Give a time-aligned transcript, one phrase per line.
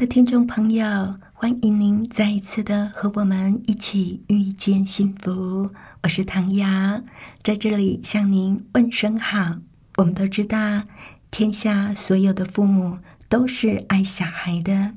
[0.00, 5.70] 的听众朋友，欢迎您再一次的和我们一起遇见幸福。
[6.02, 7.02] 我是唐瑶，
[7.42, 9.56] 在这里向您问声好。
[9.98, 10.84] 我们都知道。
[11.30, 14.94] 天下所有的父母都是爱小孩的，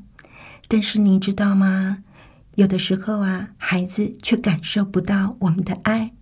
[0.69, 2.05] 但是你知道吗？
[2.55, 6.13] 有的时候啊，孩子却感受不到我们的爱，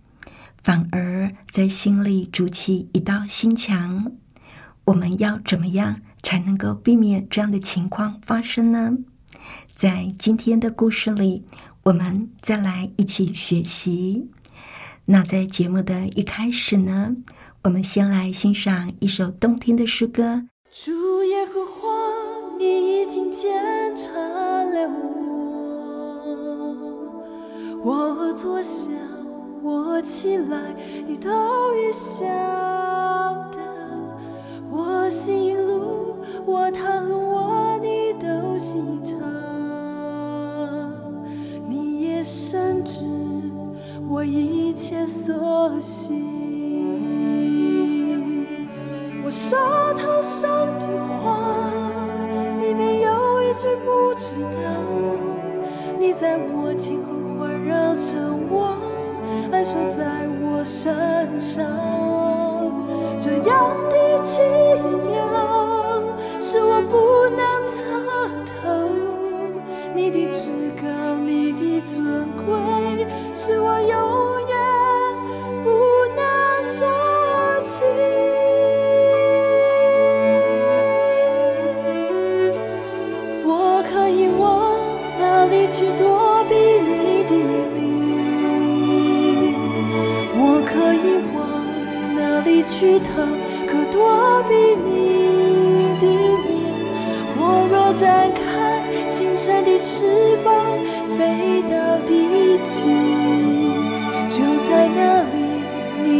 [0.64, 4.10] 反而在心里筑起一道心墙。
[4.86, 8.98] 我们要怎么样才能够避免这样的情况发生呢？
[9.74, 11.44] 在今天的故事里，
[11.82, 14.30] 我们再来一起学习。
[15.06, 17.16] 那在节目的一开始呢？
[17.64, 20.44] 我们先来欣赏一首动听的诗歌。
[20.70, 20.90] 主
[21.24, 21.88] 耶和华，
[22.58, 23.50] 你已经检
[23.96, 24.88] 查了
[27.84, 28.90] 我，我坐下，
[29.62, 30.74] 我起来，
[31.06, 31.30] 你都
[31.76, 32.24] 已晓
[33.50, 33.51] 得。
[34.72, 39.14] 我行路，我疼我，你都细察。
[41.68, 43.04] 你也深知
[44.08, 46.32] 我一切所行。
[49.34, 49.56] 舌
[49.94, 50.86] 头上的
[51.22, 51.38] 话，
[52.60, 54.58] 你没有一句不知道。
[55.98, 58.12] 你在我听后环绕着
[58.50, 58.76] 我，
[59.50, 61.64] 安守在我身上，
[63.18, 63.74] 这样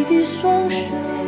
[0.03, 1.22] 你的双手。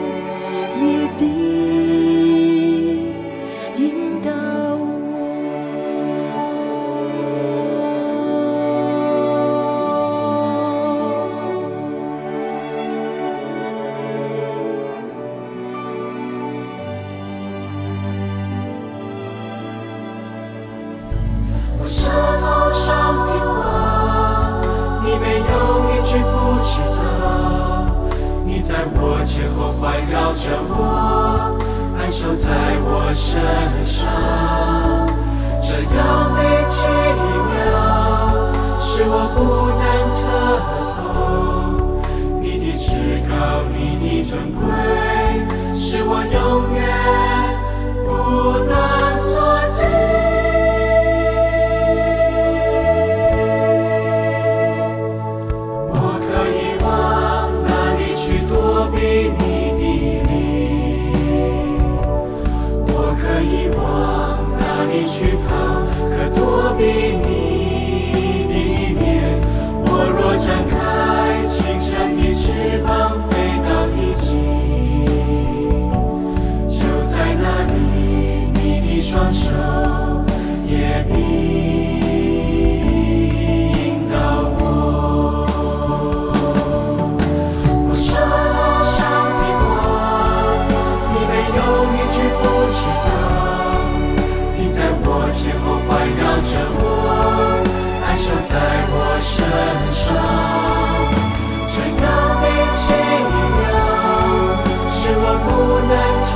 [105.65, 106.31] 不能测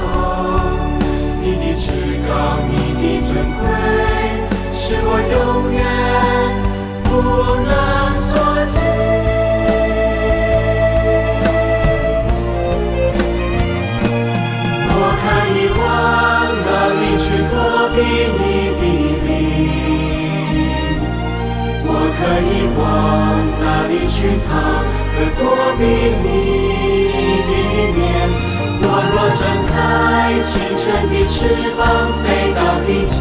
[0.00, 0.02] 透
[1.42, 1.84] 你的至
[2.26, 2.30] 高，
[2.70, 2.72] 你
[3.02, 3.30] 的尊
[3.60, 3.62] 贵，
[4.74, 5.36] 是我永
[5.74, 5.78] 远
[7.04, 7.06] 不
[7.68, 7.70] 能
[8.16, 8.28] 索
[8.72, 8.74] 取。
[14.88, 15.80] 我可以往
[16.64, 17.54] 哪里去躲
[17.94, 17.96] 避
[18.38, 18.40] 你
[18.80, 18.82] 的
[19.26, 19.28] 灵？
[21.84, 22.80] 我可以往
[23.60, 24.16] 哪里去
[24.48, 24.50] 逃
[25.12, 25.40] 可躲
[25.78, 25.82] 避
[26.24, 26.26] 你？
[30.26, 30.34] 的面。
[30.34, 31.34] 我若展开清晨的翅
[31.76, 31.84] 膀，
[32.22, 32.60] 飞到。
[32.86, 33.18] 地极，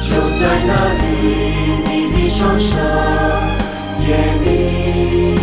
[0.00, 0.08] 就
[0.40, 1.02] 在那里，
[1.84, 2.72] 你的双手
[4.00, 4.08] 也
[4.42, 5.39] 必。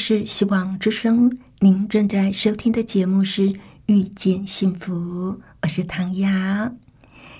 [0.00, 3.50] 是希望之声，您正在收听的节目是
[3.84, 4.94] 《遇见幸福》，
[5.60, 6.72] 我是唐瑶。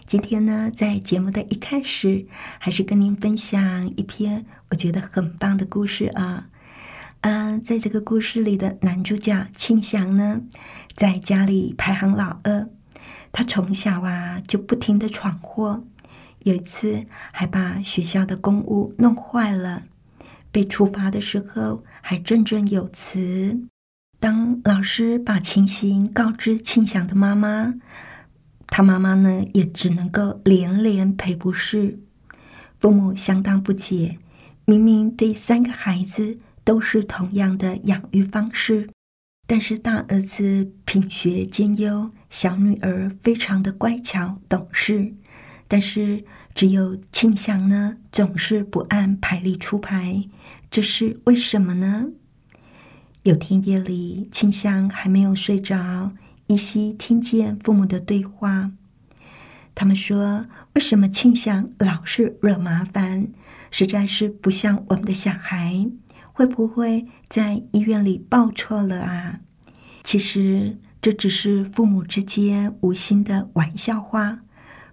[0.05, 2.27] 今天呢，在节目的一开始，
[2.59, 6.49] 还是跟您分享一篇我觉得很棒的故事啊。
[7.23, 10.43] 嗯，在这个故事里的男主角庆祥呢，
[10.95, 12.69] 在家里排行老二，
[13.33, 15.83] 他从小啊就不停的闯祸，
[16.41, 19.85] 有一次还把学校的公物弄坏了。
[20.53, 23.61] 被处罚的时候还振振有词。
[24.19, 27.75] 当老师把情形告知庆祥的妈妈，
[28.67, 32.01] 他妈妈呢也只能够连连赔不是。
[32.79, 34.19] 父母相当不解，
[34.65, 38.89] 明明对三个孩子都是同样的养育方式，
[39.47, 45.15] 但是大儿子品学兼优，小女儿非常的乖巧懂事，
[45.67, 46.25] 但是
[46.55, 50.29] 只有庆祥呢总是不按牌理出牌。
[50.71, 52.07] 这是为什么呢？
[53.23, 56.13] 有天夜里，庆祥还没有睡着，
[56.47, 58.73] 依稀听见父母的对话。
[59.75, 63.29] 他们说：“为什么庆祥老是惹麻烦？
[63.71, 65.87] 实在是不像我们的小孩。
[66.33, 69.41] 会不会在医院里报错了啊？”
[70.03, 74.41] 其实这只是父母之间无心的玩笑话。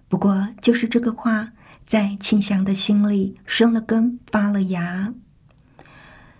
[0.08, 1.52] 不过，就是这个话，
[1.86, 5.12] 在庆祥的心里生了根，发了芽。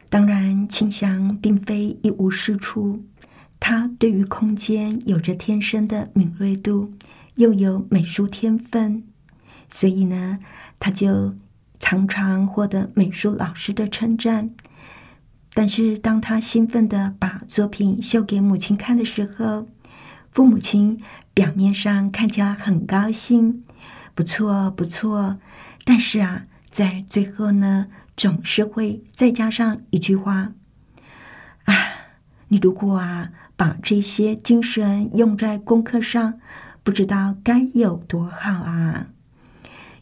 [0.08, 3.04] 当然，庆祥并非一无是处，
[3.60, 6.94] 他对于空间有着天生的敏锐度，
[7.34, 9.04] 又有美术天分，
[9.68, 10.38] 所以呢，
[10.80, 11.34] 他就
[11.78, 14.50] 常常获得美术老师的称赞。
[15.52, 19.68] 但是，当他兴奋的把作品秀给母亲看的时候，
[20.30, 21.02] 父母亲
[21.38, 23.62] 表面上看起来很高兴，
[24.12, 25.38] 不错不错，
[25.84, 27.86] 但是啊，在最后呢。
[28.16, 30.52] 总是会再加上一句话
[31.66, 31.74] ：“啊，
[32.48, 36.40] 你如果啊把这些精神用在功课上，
[36.82, 39.10] 不知道该有多好啊！”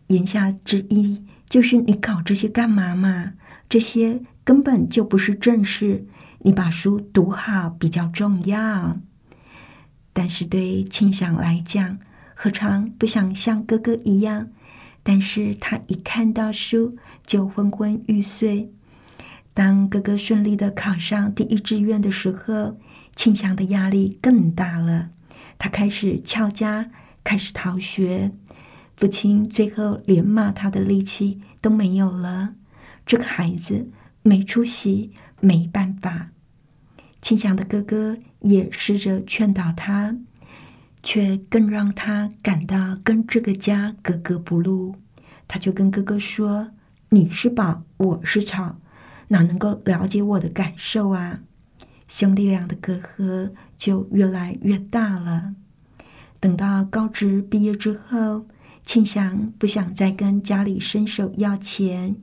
[0.09, 3.35] 言下之意就是你搞这些干嘛嘛？
[3.69, 6.07] 这些根本就不是正事，
[6.39, 8.97] 你把书读好比较重要。
[10.19, 11.99] 但是对庆祥来讲，
[12.35, 14.49] 何尝不想像哥哥一样？
[15.03, 16.97] 但是他一看到书
[17.27, 18.73] 就昏昏欲睡。
[19.53, 22.79] 当哥哥顺利的考上第一志愿的时候，
[23.15, 25.11] 庆祥的压力更大了。
[25.59, 26.91] 他开始翘家，
[27.23, 28.33] 开始逃学。
[28.97, 32.55] 父亲最后连骂他的力气都没有了。
[33.05, 33.91] 这个孩子
[34.23, 36.31] 没出息，没办法。
[37.21, 38.17] 庆祥的哥哥
[38.49, 40.17] 也试着劝导他。
[41.03, 44.97] 却更让他感到跟这个家格格不入。
[45.47, 46.73] 他就跟哥哥说
[47.11, 48.81] ：“你是宝，我是草，
[49.29, 51.43] 哪能够了解我的感受啊？”
[52.09, 55.55] 兄弟俩的隔阂就越来越大了。
[56.41, 58.49] 等到高职毕业之后，
[58.85, 62.17] 庆祥不想再跟家里伸手要钱，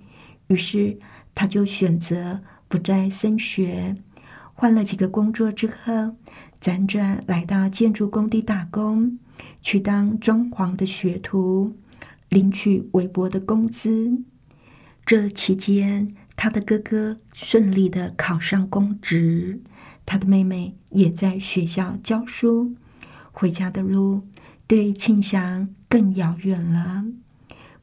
[0.48, 1.00] 于是
[1.34, 3.96] 他就选择不再升学，
[4.54, 6.16] 换了几个工作之后。
[6.62, 9.20] 辗转来到建筑工地打工，
[9.62, 11.74] 去当装潢的学徒，
[12.30, 14.24] 领取微薄的工资。
[15.06, 16.08] 这期间，
[16.38, 19.62] 他的哥哥顺利的考上公职，
[20.06, 22.74] 他的妹妹也在学校教书。
[23.34, 24.22] 回家的路
[24.66, 27.04] 对庆祥更遥远了，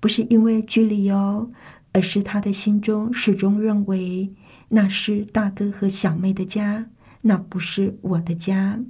[0.00, 1.50] 不是因为距离哦，
[1.92, 4.32] 而是他的心中始终认为
[4.70, 6.88] 那是大哥和小妹的家。
[7.22, 8.80] 那不是我的家。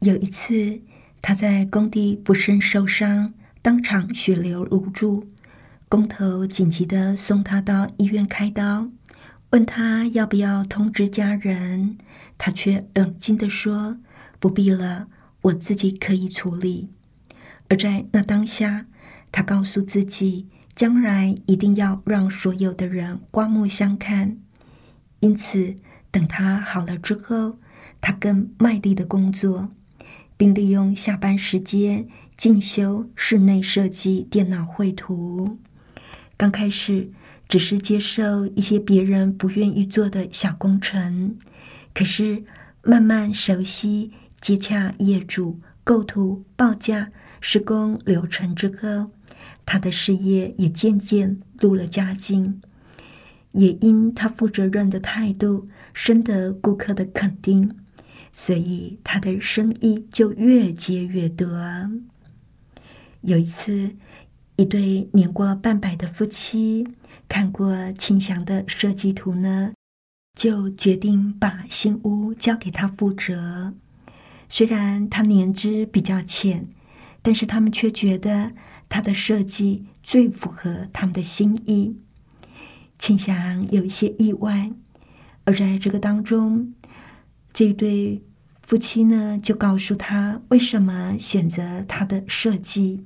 [0.00, 0.82] 有一次，
[1.22, 5.28] 他在工地不慎受伤，当场血流如注。
[5.88, 8.88] 工头紧急的送他到医院开刀，
[9.50, 11.98] 问他要不要通知家人，
[12.36, 13.98] 他却冷静的说
[14.40, 15.06] ：“不必了，
[15.42, 16.88] 我自己可以处理。”
[17.68, 18.86] 而在那当下，
[19.30, 24.38] 他告诉自己，将来一定要让所有的人刮目相看。
[25.22, 25.76] 因此，
[26.10, 27.58] 等他好了之后，
[28.00, 29.70] 他更卖力的工作，
[30.36, 35.58] 并利用下班时间进修室内设计、电脑绘图。
[36.36, 37.12] 刚开始
[37.48, 41.38] 只是接受一些别人不愿意做的小工程，
[41.94, 42.42] 可是
[42.82, 44.10] 慢慢熟悉
[44.40, 49.12] 接洽业主、构图、报价、施工流程之后，
[49.64, 52.60] 他的事业也渐渐入了佳境。
[53.52, 57.76] 也因他负责任的态度，深得顾客的肯定，
[58.32, 61.48] 所以他的生意就越接越多。
[63.22, 63.96] 有一次。
[64.56, 66.86] 一对年过半百的夫妻
[67.26, 69.72] 看过庆祥的设计图呢，
[70.38, 73.72] 就决定把新屋交给他负责。
[74.50, 76.68] 虽然他年资比较浅，
[77.22, 78.52] 但是他们却觉得
[78.90, 81.96] 他的设计最符合他们的心意。
[83.02, 84.70] 庆祥有一些意外，
[85.42, 86.72] 而在这个当中，
[87.52, 88.22] 这对
[88.62, 93.04] 夫妻呢就告诉他为什么选择他的设计。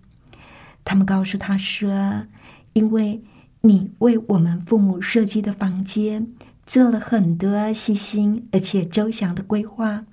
[0.85, 2.27] 他们告诉他说
[2.77, 3.23] ：“因为
[3.63, 6.29] 你为我们父母设计的房间
[6.67, 10.05] 做了很多细心而且周详的规划，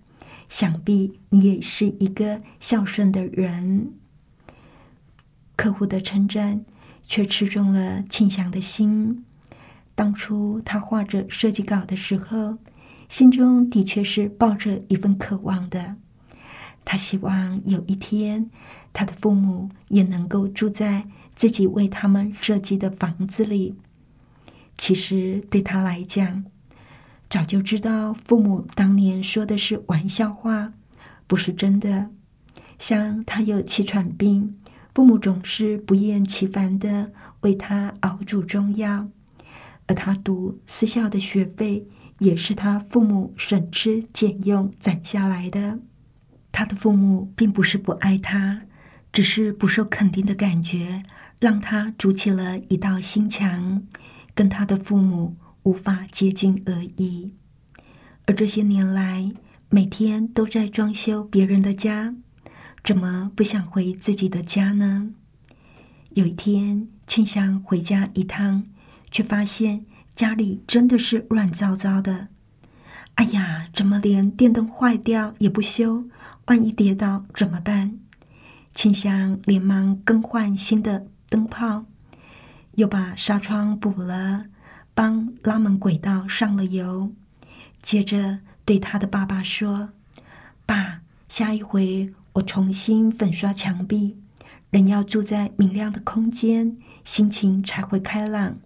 [0.48, 3.92] 想必你也是一个孝顺的人。”
[5.58, 6.64] 客户的称赞
[7.06, 9.26] 却刺中了庆祥的心。
[9.96, 12.58] 当初他画着设计稿的时候，
[13.10, 15.96] 心中的确是抱着一份渴望的。
[16.86, 18.50] 他希望有一天。
[18.96, 23.76] 他的父母也能够住在自己为他们设计的房子里。
[24.78, 26.46] 其实对他来讲，
[27.28, 30.74] 早就知道父母当年说的是玩笑话，
[31.26, 32.12] 不是真的。
[32.78, 34.60] 像他有气喘病，
[34.94, 39.08] 父母总是不厌其烦的为他熬煮中药，
[39.88, 41.88] 而他读私校的学费
[42.20, 45.80] 也是他父母省吃俭用攒下来的。
[46.52, 48.64] 他的父母并不是不爱他。
[49.12, 51.04] 只是不受肯定的感觉，
[51.38, 53.84] 让他筑起了一道心墙，
[54.34, 57.36] 跟他的父母无法接近而已。
[58.26, 59.32] 而这些年来，
[59.70, 62.16] 每天都在装修别人的家，
[62.84, 65.12] 怎么不想回自己的家呢？
[66.16, 68.64] 有一天，庆祥回家一趟，
[69.14, 72.30] 却发现家里真的是乱糟糟的。
[73.16, 76.06] 哎呀，怎么连电灯坏掉也不修？
[76.48, 78.00] 万一跌倒怎么办？
[78.74, 81.86] 庆祥连忙更换新的灯泡，
[82.74, 84.48] 又把纱窗补了，
[84.96, 87.14] 帮拉门轨道上了油。
[87.84, 89.90] 接着对他的爸爸说
[90.66, 94.18] ：“爸，下一回我重新粉刷墙壁，
[94.72, 98.58] 人要住在明亮的空间，心情才会开朗。”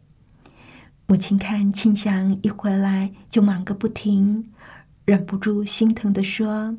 [1.10, 4.44] 母亲看庆祥一回来就忙个不停，
[5.06, 6.78] 忍不住心疼的说。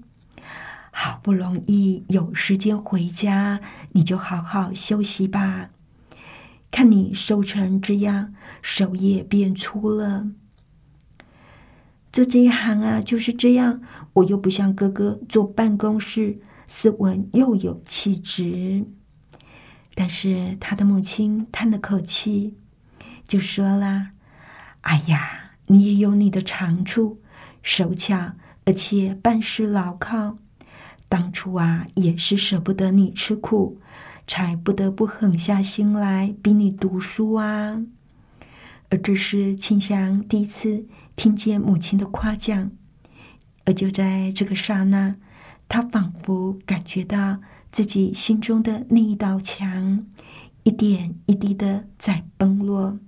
[0.92, 3.60] 好不容易有时间回家，
[3.92, 5.70] 你就好好休息吧。
[6.70, 10.28] 看你瘦成这样，手也变粗了。
[12.12, 13.80] 做这一行啊，就是这样。
[14.12, 18.84] 我又不像哥哥坐办公室，斯文又有气质。
[19.94, 22.56] 但是他的母亲叹了口气，
[23.26, 24.10] 就说了
[24.82, 27.20] ：“哎呀，你也有你的长处，
[27.62, 28.32] 手巧，
[28.64, 30.38] 而且办事牢靠。”
[31.08, 33.80] 当初啊，也是舍不得你吃苦，
[34.26, 37.82] 才不得不狠下心来逼你读书啊。
[38.90, 42.70] 而这是庆祥第一次听见母亲的夸奖，
[43.64, 45.16] 而就在这个刹那，
[45.66, 47.40] 他仿佛感觉到
[47.72, 50.06] 自己心中的那一道墙，
[50.62, 52.98] 一点一滴的在崩落。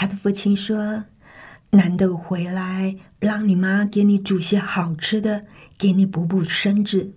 [0.00, 1.06] 他的父亲说
[1.72, 5.44] ：“难得回来，让你妈给你煮些好吃的。”
[5.76, 7.14] 给你补补身子。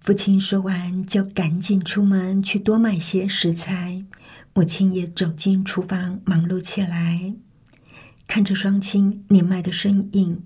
[0.00, 4.06] 父亲说完，就赶紧出门去多买些食材。
[4.54, 7.34] 母亲也走进厨房，忙碌起来。
[8.26, 10.42] 看着双亲年迈的身影，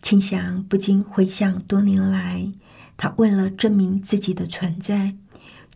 [0.00, 2.52] 庆祥不禁回想多年来，
[2.96, 5.16] 他为了证明自己的存在，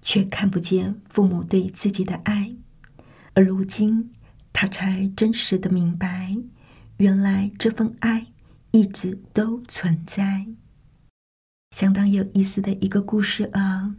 [0.01, 2.55] 却看不见父母对自己的爱。
[3.35, 4.13] 而如今，
[4.59, 6.35] 他才真实的明白，
[6.97, 8.29] 原来这份爱。
[8.73, 10.47] 一直都存在，
[11.75, 13.95] 相当有意思的一个故事啊！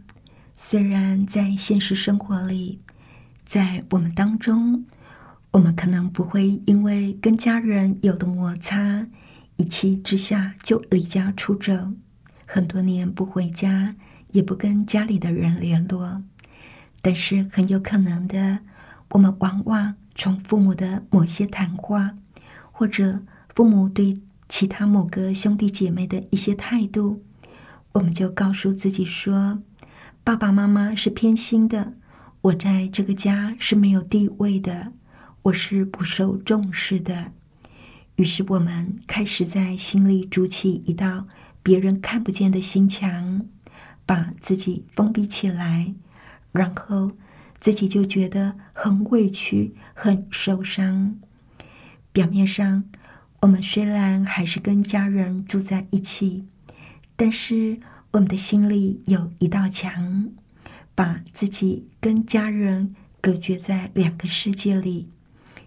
[0.56, 2.80] 虽然在现实生活里，
[3.44, 4.84] 在我们当中，
[5.52, 9.06] 我们可能不会因为跟家人有的摩擦，
[9.56, 11.92] 一气之下就离家出走，
[12.46, 13.96] 很多年不回家，
[14.32, 16.22] 也不跟家里的人联络。
[17.00, 18.60] 但是很有可能的，
[19.10, 22.16] 我们往往从父母的某些谈话，
[22.72, 23.22] 或者
[23.54, 27.22] 父母对其他某个兄弟姐妹的一些态度，
[27.92, 29.62] 我们就告诉自己说
[30.24, 31.94] ：“爸爸妈妈是偏心的，
[32.40, 34.92] 我在这个家是没有地位的，
[35.42, 37.30] 我是不受重视的。”
[38.16, 41.28] 于是我们开始在心里筑起一道
[41.62, 43.46] 别人看不见的心墙，
[44.04, 45.94] 把自己封闭起来。
[46.50, 47.12] 然后
[47.60, 51.16] 自己就觉得很委屈、很受伤。
[52.12, 52.84] 表面上，
[53.40, 56.46] 我们虽然还是跟家人住在一起，
[57.14, 57.78] 但是
[58.12, 60.30] 我们的心里有一道墙，
[60.94, 65.08] 把自己跟家人隔绝在两个世界里，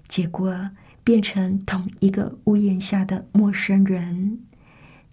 [0.08, 0.72] 结果
[1.04, 4.40] 变成同一个屋檐下的陌生人。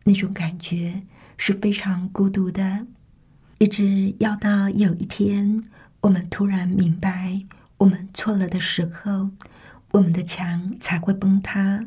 [0.04, 1.02] 那种感觉
[1.36, 2.86] 是非常孤独的。
[3.58, 5.62] 一直要到有一天，
[6.02, 7.42] 我们突然明白
[7.78, 9.30] 我们错了的时候，
[9.90, 11.80] 我们的墙才会崩塌。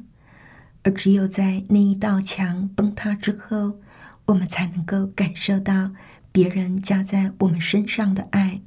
[0.84, 3.80] 而只有在那一道墙崩塌之后，
[4.26, 5.92] 我们才能够感受到
[6.32, 8.62] 别人加在我们身上的爱。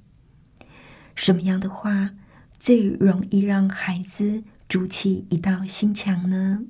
[1.15, 2.13] 什么样的话
[2.59, 6.63] 最容易让孩子筑起一道心墙呢？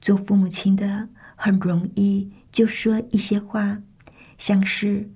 [0.00, 3.82] 做父母亲的很容易就说一些话，
[4.38, 5.10] 像是。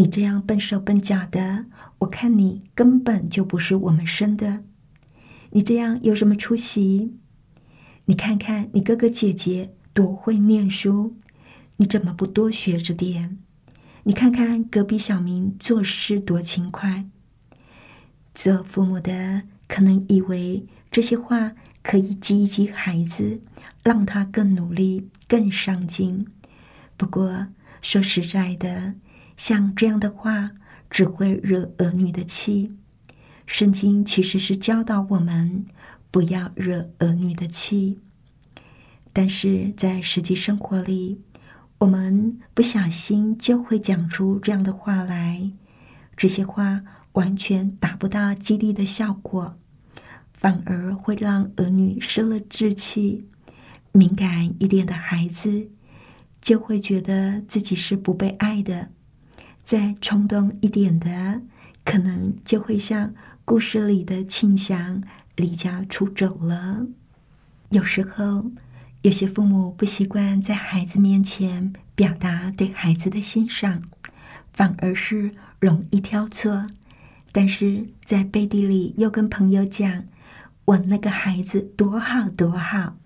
[0.00, 1.66] 你这样笨手笨脚的，
[1.98, 4.64] 我看你根本就不是我们生的。
[5.50, 7.18] 你这样有什么出息？
[8.06, 11.18] 你看看你哥哥姐姐多会念书，
[11.76, 13.36] 你怎么不多学着点？
[14.04, 17.04] 你看看隔壁小明做事多勤快。
[18.34, 23.42] 做父母的可能以为这些话可以激一激孩子，
[23.82, 26.26] 让他更努力、更上进。
[26.96, 27.48] 不过
[27.82, 28.94] 说实在的。
[29.40, 30.50] 像这样的话，
[30.90, 32.74] 只会惹儿女的气。
[33.46, 35.64] 圣经其实是教导我们
[36.10, 37.98] 不要惹儿女的气，
[39.14, 41.22] 但是在实际生活里，
[41.78, 45.50] 我们不小心就会讲出这样的话来。
[46.18, 49.56] 这些话完全达不到激励的效果，
[50.34, 53.26] 反而会让儿女失了志气。
[53.92, 55.70] 敏感一点的孩子
[56.42, 58.90] 就会觉得自己是不被爱的。
[59.70, 61.42] 再冲动一点的，
[61.84, 65.00] 可能就会像故事里的庆祥
[65.36, 66.88] 离家出走了。
[67.68, 68.50] 有时候，
[69.02, 73.84] 有些父母不习惯在孩子面前表达对孩子的欣赏，
[74.52, 75.30] 反而是
[75.60, 76.66] 容易挑错。
[77.30, 80.02] 但是在背地里又跟朋友讲
[80.66, 82.96] ：“我那个孩子多好多好。”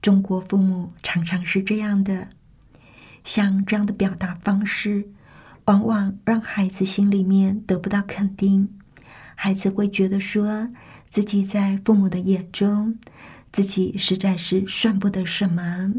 [0.00, 2.28] 中国父母常常是这样的，
[3.24, 5.08] 像这样的表达方式。
[5.66, 8.68] 往往让孩子心里面得不到肯定，
[9.34, 10.68] 孩子会觉得说
[11.08, 12.98] 自己在父母的眼中，
[13.52, 15.92] 自己实在是算不得什么。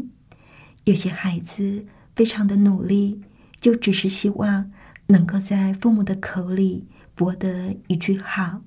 [0.84, 1.84] 有些孩子
[2.16, 3.20] 非常的努力，
[3.60, 4.70] 就只是希望
[5.08, 8.62] 能够在父母的口里博得一句好，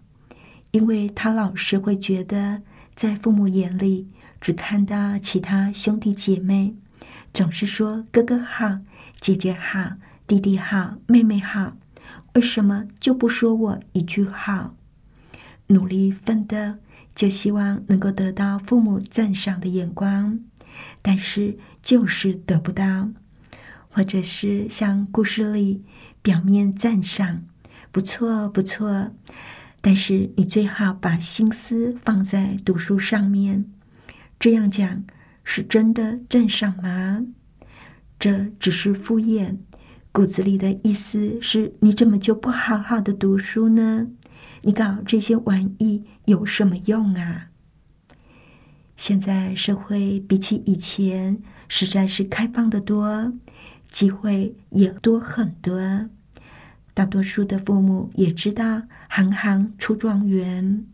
[0.70, 2.62] 因为他老是会觉得
[2.94, 4.08] 在父母眼里
[4.40, 6.76] 只看到其他兄弟姐妹，
[7.34, 8.82] 总是说哥哥好，
[9.20, 9.94] 姐姐好。
[10.32, 11.76] 弟弟好，妹妹好，
[12.36, 14.78] 为什么就不说我一句好？
[15.68, 16.56] 努力奋斗，
[17.14, 20.40] 就希望能够得到父母赞赏的眼光，
[21.02, 23.10] 但是就是得不到，
[23.90, 25.84] 或者是像故事里
[26.22, 27.44] 表面赞赏，
[27.92, 29.12] 不错不错，
[29.82, 33.66] 但是你最好把心思放在读书上面。
[34.40, 35.04] 这样讲
[35.44, 37.26] 是真的赞赏吗？
[38.18, 39.58] 这只是敷衍。
[40.14, 44.08] 骨子里的意思是你怎么就不好好的读书呢？
[44.64, 47.52] 你搞这些玩意有什么用啊？
[48.98, 53.34] 现在社会比起以前实在是开放的多，
[53.90, 56.10] 机会也多很多。
[56.94, 60.86] 大多数的父母也知道“行行出状元”，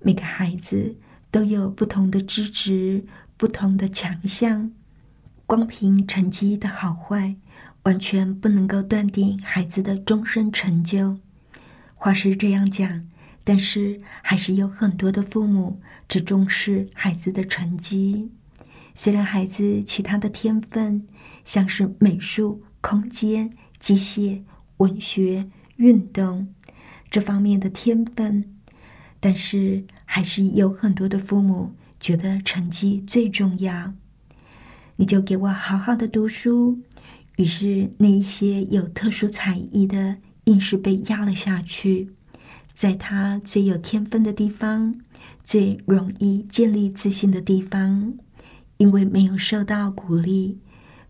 [0.00, 0.96] 每个孩子
[1.30, 3.04] 都有不同的资质、
[3.36, 4.72] 不同的强项，
[5.44, 7.36] 光凭成绩的好坏。
[7.84, 11.18] 完全不能够断定孩子的终身成就。
[11.94, 13.08] 话是这样讲，
[13.42, 18.30] 但是还是有很多的父母只重视孩子的成绩。
[18.94, 21.06] 虽然孩子其他的天分，
[21.44, 24.42] 像是美术、空间、机械、
[24.78, 26.54] 文学、运动
[27.10, 28.54] 这方面的天分，
[29.20, 33.92] 但是还是有很多的父母觉得成绩最重要，
[34.96, 36.78] 你就给我好好的读书。
[37.36, 42.10] 于是那一些有特殊才艺的，硬是被压了下去，
[42.72, 44.94] 在他最有天分的地方，
[45.42, 48.14] 最容易建立自信的地方，
[48.76, 50.58] 因为没有受到鼓励，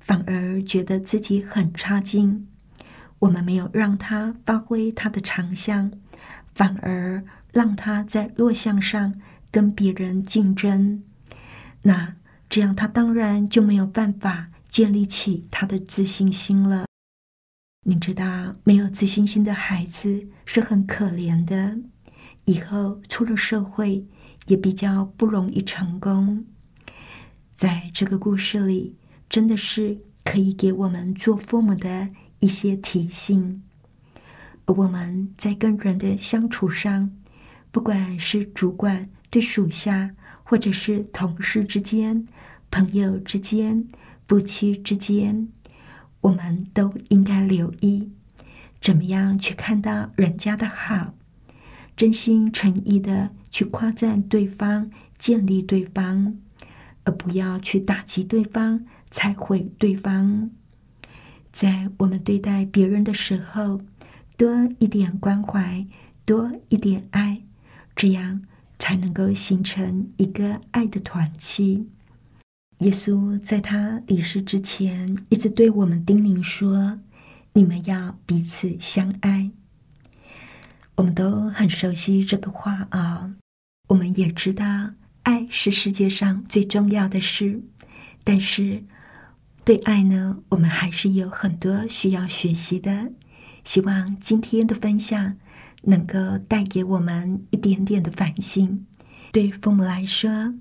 [0.00, 2.46] 反而觉得自己很差劲。
[3.20, 5.92] 我们没有让他发挥他的长项，
[6.54, 9.14] 反而让他在弱项上
[9.50, 11.02] 跟别人竞争。
[11.82, 12.16] 那
[12.48, 16.86] 这样他当然就没有办法建立起他的自信心了。
[17.86, 21.78] 你知道，没有自信心的孩子是很可怜的，
[22.46, 24.04] 以后出了社会
[24.46, 26.44] 也比较不容易成功。
[27.52, 28.96] 在这个故事里，
[29.28, 32.10] 真的是可以给我们做父母的。
[32.40, 33.62] 一些提醒，
[34.66, 37.12] 我们在跟人的相处上，
[37.70, 42.26] 不管是主管对属下，或者是同事之间、
[42.70, 43.88] 朋友之间、
[44.26, 45.48] 夫妻之间，
[46.22, 48.10] 我们都应该留意，
[48.80, 51.14] 怎么样去看到人家的好，
[51.96, 56.38] 真心诚意的去夸赞对方、建立对方，
[57.04, 60.50] 而不要去打击对方、拆毁对方。
[61.52, 63.80] 在我们对待别人的时候，
[64.36, 65.86] 多一点关怀，
[66.24, 67.42] 多一点爱，
[67.94, 68.42] 这样
[68.78, 71.88] 才能够形成一个爱的团契。
[72.84, 77.00] 耶稣在他离世之前，一直对我们叮咛说
[77.54, 79.50] ：“你们要彼此相爱。”
[80.96, 83.34] 我们都很熟悉这个话啊，
[83.88, 84.90] 我们也知道
[85.22, 87.62] 爱是世界上最重要的事，
[88.22, 88.84] 但是。
[89.66, 93.10] 对爱呢，我们还是有很多需要学习的。
[93.64, 95.38] 希望今天的分享
[95.84, 98.84] 能够带给我们一点点的反省。
[99.32, 100.52] 对父母来说，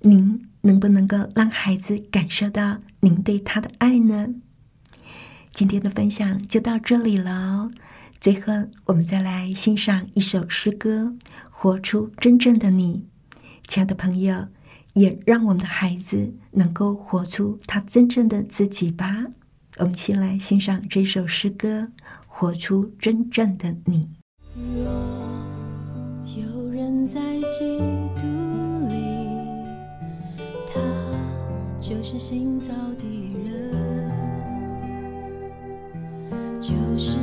[0.00, 4.34] 您能不能够让孩子感受到您对他的爱呢？
[5.52, 7.70] 今天的分享就到这里了。
[8.18, 8.52] 最后，
[8.86, 11.14] 我们再来欣赏一首诗歌，
[11.50, 13.06] 《活出真正的你》，
[13.68, 14.48] 亲爱的朋友。
[14.94, 19.24] 也让我们的孩子能够活出他真正的自己吧。
[19.78, 21.84] 我们先来欣赏这首诗歌
[22.26, 24.10] 《活出真正的你》。
[24.84, 24.84] 若
[26.36, 27.80] 有人在基
[31.94, 33.04] 就是心造的
[33.44, 33.70] 人，
[36.58, 37.18] 就是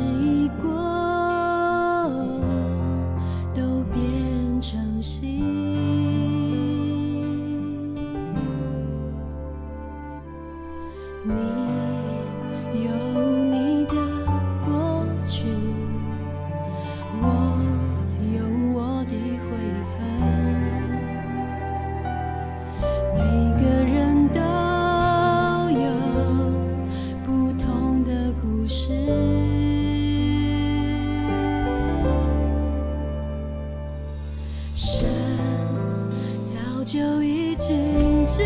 [37.49, 38.43] 已经知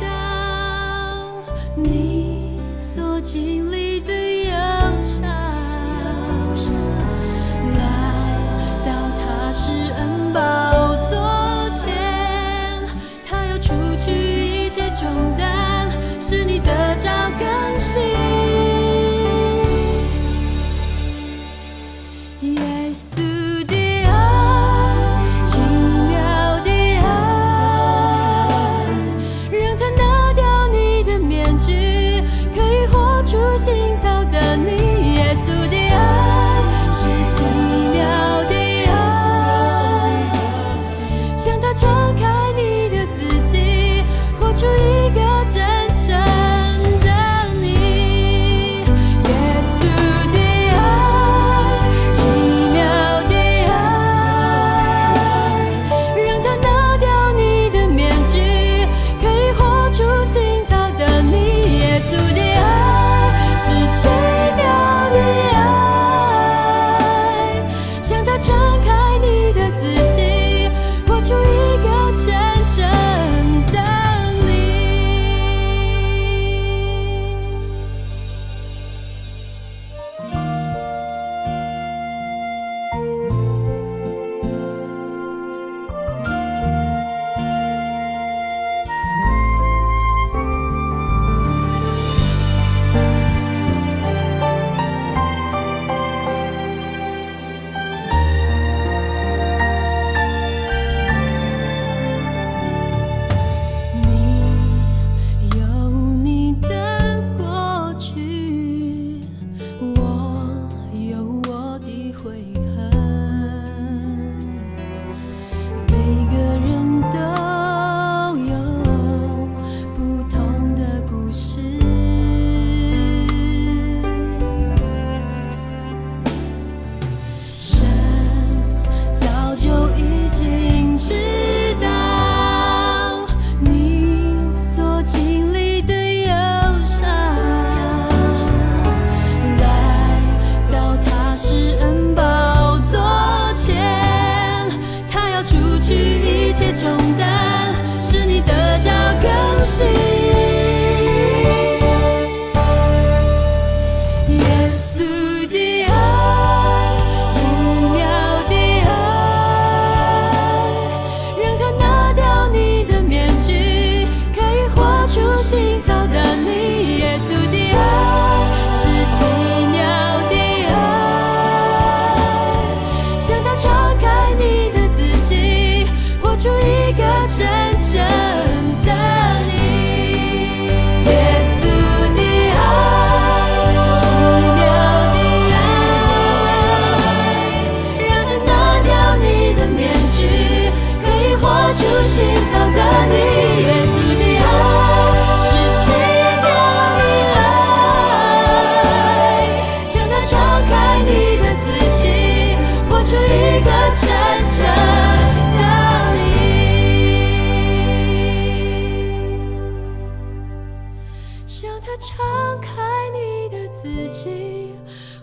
[0.00, 1.42] 道
[1.76, 3.59] 你所经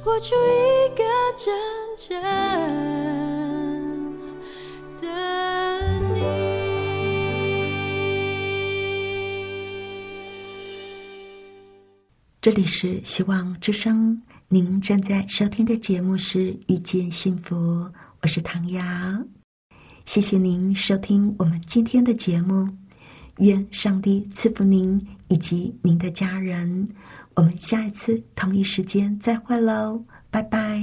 [0.04, 1.04] 活出一个
[1.38, 1.54] 真
[1.98, 2.22] 正
[5.02, 5.08] 的
[6.16, 6.22] 你。
[12.40, 17.56] 这里是希望之声，您正在收听的节目是《遇见幸福》，
[18.22, 18.82] 我是唐瑶。
[20.06, 22.66] 谢谢您收听我们今天的节目，
[23.40, 26.88] 愿上帝赐福您以及您的家人。
[27.38, 30.82] 我们下一次同一时间再会喽，拜拜。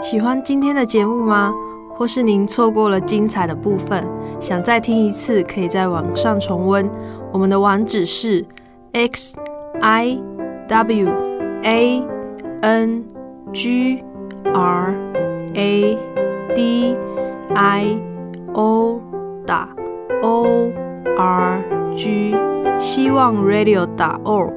[0.00, 1.52] 喜欢今天的节目吗？
[1.92, 4.06] 或是您错过了精彩的部分，
[4.40, 6.88] 想再听一次，可以在网上重温。
[7.32, 8.46] 我们的网址是
[8.92, 9.36] x
[9.80, 10.16] i
[10.68, 11.08] w
[11.64, 12.06] a
[12.60, 13.04] n
[13.52, 14.04] g
[14.44, 14.94] r
[15.54, 15.98] a
[16.54, 16.96] d
[17.56, 18.00] i
[18.52, 19.02] o
[19.44, 19.68] 打
[20.22, 20.70] o
[21.18, 21.60] r
[21.96, 22.36] g
[22.80, 24.54] 希望 radio 打 org，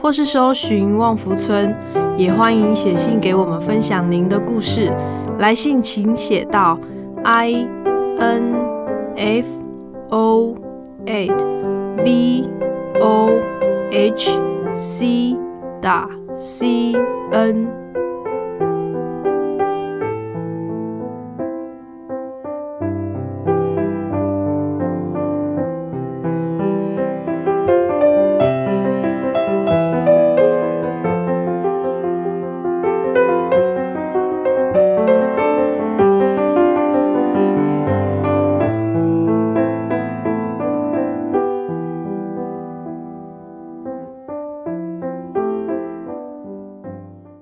[0.00, 1.74] 或是搜寻旺福村，
[2.16, 4.92] 也欢迎写信给我们分享您的故事。
[5.40, 6.78] 来信请写到
[7.24, 7.68] i
[8.18, 8.54] n
[9.16, 9.46] f
[10.10, 10.54] o
[11.04, 11.36] eight
[12.04, 12.48] v
[13.00, 13.28] o
[13.90, 14.40] h
[14.72, 15.36] c
[15.82, 16.94] 打 c
[17.32, 17.77] n。